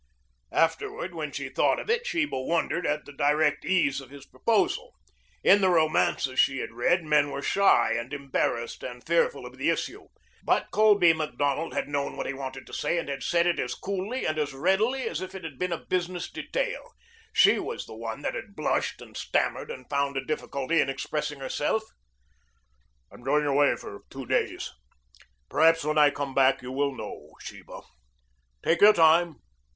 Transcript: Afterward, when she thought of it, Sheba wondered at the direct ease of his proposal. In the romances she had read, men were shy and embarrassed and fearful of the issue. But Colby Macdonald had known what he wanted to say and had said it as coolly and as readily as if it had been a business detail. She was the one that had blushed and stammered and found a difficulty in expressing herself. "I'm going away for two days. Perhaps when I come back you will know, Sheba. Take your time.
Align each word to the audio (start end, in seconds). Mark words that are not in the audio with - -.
Afterward, 0.51 1.13
when 1.13 1.31
she 1.31 1.47
thought 1.49 1.77
of 1.79 1.87
it, 1.87 2.07
Sheba 2.07 2.35
wondered 2.39 2.87
at 2.87 3.05
the 3.05 3.13
direct 3.13 3.63
ease 3.63 4.01
of 4.01 4.09
his 4.09 4.25
proposal. 4.25 4.95
In 5.43 5.61
the 5.61 5.69
romances 5.69 6.39
she 6.39 6.57
had 6.57 6.71
read, 6.71 7.03
men 7.03 7.29
were 7.29 7.43
shy 7.43 7.91
and 7.93 8.11
embarrassed 8.11 8.81
and 8.81 9.05
fearful 9.05 9.45
of 9.45 9.59
the 9.59 9.69
issue. 9.69 10.07
But 10.43 10.71
Colby 10.71 11.13
Macdonald 11.13 11.75
had 11.75 11.87
known 11.87 12.17
what 12.17 12.25
he 12.25 12.33
wanted 12.33 12.65
to 12.65 12.73
say 12.73 12.97
and 12.97 13.09
had 13.09 13.21
said 13.21 13.45
it 13.45 13.59
as 13.59 13.75
coolly 13.75 14.25
and 14.25 14.39
as 14.39 14.55
readily 14.55 15.03
as 15.07 15.21
if 15.21 15.35
it 15.35 15.43
had 15.43 15.59
been 15.59 15.71
a 15.71 15.85
business 15.85 16.31
detail. 16.31 16.93
She 17.31 17.59
was 17.59 17.85
the 17.85 17.93
one 17.93 18.23
that 18.23 18.33
had 18.33 18.55
blushed 18.55 19.03
and 19.03 19.15
stammered 19.15 19.69
and 19.69 19.87
found 19.87 20.17
a 20.17 20.25
difficulty 20.25 20.81
in 20.81 20.89
expressing 20.89 21.39
herself. 21.41 21.83
"I'm 23.11 23.21
going 23.21 23.45
away 23.45 23.75
for 23.75 24.01
two 24.09 24.25
days. 24.25 24.73
Perhaps 25.47 25.83
when 25.85 25.99
I 25.99 26.09
come 26.09 26.33
back 26.33 26.63
you 26.63 26.71
will 26.71 26.95
know, 26.95 27.33
Sheba. 27.39 27.81
Take 28.63 28.81
your 28.81 28.93
time. 28.93 29.35